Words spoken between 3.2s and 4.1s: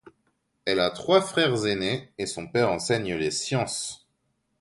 sciences.